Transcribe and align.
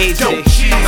Cheese. 0.00 0.24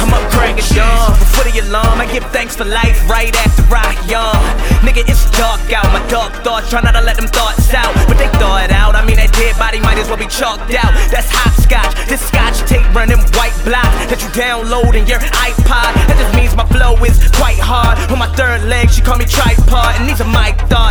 I'm 0.01 0.09
up 0.09 0.25
cracking 0.33 0.65
dawn 0.73 1.13
before 1.21 1.45
the 1.45 1.61
alarm. 1.69 2.01
I 2.01 2.09
give 2.11 2.25
thanks 2.33 2.57
for 2.57 2.65
life 2.65 2.97
right 3.11 3.29
after 3.45 3.61
I 3.69 3.93
yawn. 4.09 4.41
Nigga, 4.81 5.05
it's 5.05 5.29
dark 5.37 5.61
out. 5.69 5.85
My 5.93 6.01
dark 6.09 6.33
thoughts 6.41 6.71
try 6.71 6.81
not 6.81 6.97
to 6.97 7.03
let 7.05 7.17
them 7.21 7.29
thoughts 7.29 7.75
out, 7.75 7.93
but 8.09 8.17
they 8.17 8.29
thaw 8.41 8.65
it 8.65 8.73
out. 8.73 8.97
I 8.97 9.05
mean, 9.05 9.17
that 9.17 9.29
dead 9.37 9.53
body 9.61 9.81
might 9.81 9.99
as 9.99 10.09
well 10.09 10.17
be 10.17 10.33
chalked 10.33 10.73
out. 10.81 10.97
That's 11.13 11.29
hopscotch. 11.29 11.93
This 12.09 12.25
scotch 12.25 12.65
tape 12.65 12.89
running 12.97 13.21
white 13.37 13.53
blocks 13.69 14.09
that 14.09 14.17
you 14.25 14.33
download 14.33 14.97
in 14.97 15.05
your 15.05 15.21
iPod. 15.45 15.93
That 16.09 16.17
just 16.17 16.33
means 16.33 16.57
my 16.57 16.65
flow 16.73 16.97
is 17.05 17.21
quite 17.37 17.61
hard. 17.61 18.01
On 18.09 18.17
my 18.17 18.33
third 18.33 18.65
leg, 18.65 18.89
she 18.89 19.05
call 19.05 19.21
me 19.21 19.29
tripod, 19.29 19.93
and 20.01 20.09
these 20.09 20.25
are 20.25 20.33
my 20.33 20.57
thoughts. 20.73 20.82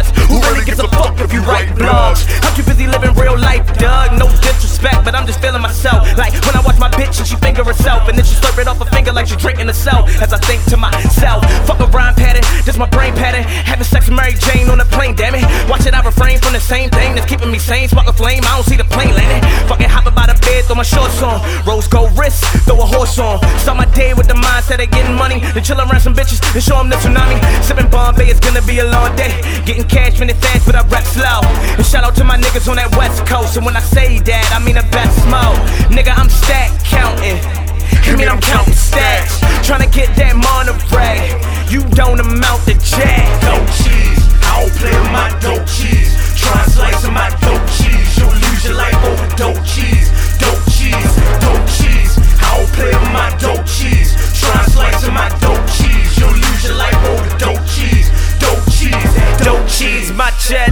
Feeling 5.41 5.61
myself. 5.61 6.05
Like 6.15 6.33
when 6.45 6.55
I 6.55 6.61
watch 6.61 6.77
my 6.77 6.89
bitch 6.93 7.17
and 7.19 7.27
she 7.27 7.35
finger 7.35 7.63
herself, 7.63 8.07
and 8.07 8.17
then 8.17 8.23
she 8.23 8.35
slurp 8.37 8.57
it 8.61 8.67
off 8.67 8.77
her 8.77 8.85
finger 8.85 9.11
like 9.11 9.27
she 9.27 9.35
drinking 9.35 9.67
herself. 9.67 10.07
As 10.21 10.31
I 10.31 10.37
think 10.37 10.63
to 10.69 10.77
myself, 10.77 11.43
fuck 11.65 11.79
a 11.81 11.87
rhyme 11.89 12.15
pattern, 12.15 12.45
this 12.63 12.77
my 12.77 12.87
brain 12.87 13.13
pattern. 13.13 13.43
Having 13.43 13.85
sex 13.85 14.07
with 14.07 14.17
Mary 14.17 14.33
Jane 14.33 14.69
on 14.69 14.77
the 14.77 14.85
plane, 14.85 15.15
damn 15.15 15.35
it. 15.35 15.43
Watch 15.67 15.85
it, 15.85 15.93
I 15.93 16.01
refrain 16.05 16.37
from 16.39 16.53
the 16.53 16.61
same 16.61 16.89
thing 16.89 17.15
that's 17.15 17.25
keeping 17.25 17.51
me 17.51 17.59
sane. 17.59 17.89
Spark 17.89 18.07
a 18.07 18.13
flame, 18.13 18.45
I 18.45 18.55
don't 18.55 18.65
see 18.65 18.77
the 18.77 18.85
plane 18.85 19.13
landing. 19.13 19.41
Fucking 19.67 19.89
hop 19.89 20.05
about 20.05 20.29
the 20.29 20.37
bed, 20.45 20.65
throw 20.65 20.75
my 20.75 20.83
shorts 20.83 21.21
on. 21.21 21.41
Rose 21.65 21.87
gold 21.87 22.17
wrist, 22.17 22.45
throw 22.69 22.79
a 22.79 22.85
horse 22.85 23.17
on. 23.17 23.41
Start 23.59 23.77
my 23.77 23.89
day 23.97 24.13
with 24.13 24.27
the 24.27 24.37
mindset 24.37 24.83
of 24.83 24.89
getting 24.91 25.15
money, 25.15 25.41
then 25.57 25.63
chill 25.63 25.81
around 25.81 25.99
some 25.99 26.13
bitches, 26.13 26.39
and 26.53 26.63
show 26.63 26.77
them 26.77 26.89
the 26.89 26.95
tsunami. 26.97 27.41
Sipping 27.63 27.89
Bombay, 27.89 28.29
it's 28.29 28.39
gonna 28.39 28.61
be 28.61 28.79
a 28.79 28.85
long 28.85 29.15
day. 29.15 29.33
Getting 29.65 29.87
cash 29.87 30.21
it 30.21 30.37
fast, 30.37 30.65
but 30.65 30.75
I 30.75 30.85
rap 30.87 31.03
slow. 31.05 31.41
And 31.81 31.89
shout 31.89 32.03
out 32.03 32.13
to 32.21 32.23
my 32.23 32.37
niggas 32.37 32.69
on 32.69 32.77
that 32.77 32.93
west 32.93 33.25
coast. 33.25 33.57
And 33.57 33.65
when 33.65 33.73
I 33.73 33.81
say 33.81 34.21
that, 34.29 34.45
I 34.53 34.61
mean 34.61 34.77
the 34.77 34.85
best 34.93 35.17
smoke. 35.25 35.57
Nigga, 35.89 36.13
I'm 36.13 36.29
stack 36.29 36.69
counting. 36.85 37.41
I 38.05 38.13
mean, 38.13 38.29
I'm 38.29 38.37
counting 38.37 38.77
stacks. 38.77 39.41
Trying 39.65 39.81
to 39.81 39.89
get 39.89 40.13
that 40.13 40.37
money 40.37 40.77
You 41.73 41.81
don't 41.97 42.21
amount 42.21 42.69
to 42.69 42.77
jack. 42.77 43.25
Dope 43.41 43.65
cheese. 43.81 44.21
I 44.45 44.61
don't 44.61 44.73
play 44.77 44.93
with 44.93 45.09
my 45.09 45.33
dope 45.41 45.65
cheese. 45.65 46.13
Try 46.37 46.61
of 46.61 47.01
my 47.09 47.33
dope 47.41 47.65
cheese. 47.73 48.13
You'll 48.13 48.29
lose 48.29 48.61
your 48.61 48.77
life 48.77 49.01
over 49.01 49.25
dope 49.33 49.65
cheese. 49.65 50.13
Dope 50.37 50.61
cheese. 50.69 51.13
Dope 51.41 51.65
cheese. 51.65 52.13
I 52.45 52.61
don't 52.61 52.69
play 52.77 52.93
with 52.93 53.09
my 53.09 53.33
dope 53.41 53.65
cheese. 53.65 54.13
Try 54.37 54.53
of 54.69 55.09
my 55.17 55.33
dope 55.41 55.65
cheese. 55.73 56.13
You'll 56.13 56.29
lose 56.29 56.61
your 56.61 56.77
life 56.77 57.01
over 57.09 57.25
dope 57.41 57.65
cheese. 57.65 58.13
Dope 58.37 58.69
cheese. 58.69 59.31
Dope 59.41 59.65
cheese, 59.65 60.13
my 60.13 60.29
feta, 60.29 60.70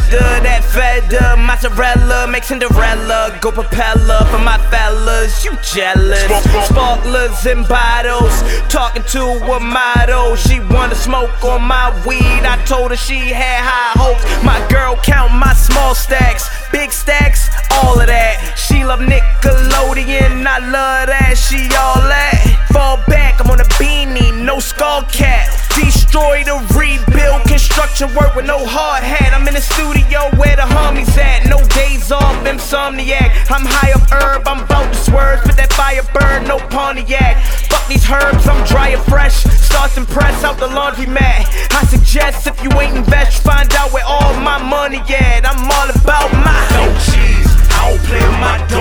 mozzarella, 1.49 2.27
make 2.27 2.43
Cinderella 2.43 3.35
go 3.41 3.51
propeller 3.51 4.21
for 4.29 4.37
my 4.37 4.59
fellas. 4.69 5.43
You 5.43 5.51
jealous? 5.63 6.29
Sparklers 6.67 7.43
and 7.47 7.67
bottles, 7.67 8.35
talking 8.69 9.01
to 9.15 9.23
a 9.55 9.59
model. 9.59 10.35
She 10.35 10.59
wanna 10.59 10.93
smoke 10.93 11.43
on 11.43 11.63
my 11.63 11.89
weed. 12.05 12.43
I 12.45 12.63
told 12.65 12.91
her 12.91 12.97
she 12.97 13.33
had 13.33 13.61
high 13.65 13.97
hopes. 13.97 14.23
My 14.43 14.59
girl 14.69 14.95
count 14.97 15.33
my 15.33 15.53
small 15.53 15.95
stacks, 15.95 16.47
big 16.71 16.91
stacks, 16.91 17.49
all 17.71 17.99
of 17.99 18.05
that. 18.05 18.53
She 18.55 18.85
love 18.85 18.99
Nickelodeon, 18.99 20.45
I 20.45 20.59
love 20.59 21.07
that. 21.07 21.35
She 21.35 21.65
all 21.75 22.01
that. 22.13 22.28
Approaching 27.99 28.17
work 28.17 28.35
with 28.35 28.45
no 28.45 28.65
hard 28.65 29.03
hat. 29.03 29.33
I'm 29.35 29.45
in 29.47 29.53
the 29.53 29.59
studio 29.59 30.31
where 30.39 30.55
the 30.55 30.63
homies 30.63 31.11
at. 31.17 31.49
No 31.51 31.59
days 31.75 32.11
off, 32.11 32.35
insomniac. 32.45 33.35
I'm 33.51 33.65
high 33.67 33.91
up 33.91 34.07
herb, 34.07 34.47
I'm 34.47 34.63
about 34.63 34.93
to 34.93 34.99
swerve. 34.99 35.43
Spit 35.43 35.57
that 35.57 35.73
firebird, 35.73 36.47
no 36.47 36.59
Pontiac. 36.71 37.43
Fuck 37.67 37.87
these 37.91 38.07
herbs, 38.09 38.47
I'm 38.47 38.63
dry 38.65 38.95
and 38.95 39.03
fresh. 39.03 39.43
Starts 39.43 39.97
and 39.97 40.07
press 40.07 40.43
out 40.45 40.57
the 40.59 40.67
laundry 40.67 41.07
mat. 41.07 41.43
I 41.75 41.83
suggest 41.91 42.47
if 42.47 42.55
you 42.63 42.71
ain't 42.79 42.95
invest, 42.95 43.43
find 43.43 43.67
out 43.75 43.91
where 43.91 44.05
all 44.05 44.33
my 44.39 44.63
money 44.63 45.03
at. 45.11 45.43
I'm 45.43 45.59
all 45.67 45.89
about 45.91 46.31
my. 46.39 46.55
No 46.79 46.87
cheese, 47.03 47.51
I 47.75 47.91
don't 47.91 48.03
play 48.07 48.23
with 48.23 48.39
my 48.39 48.57
dough. 48.69 48.78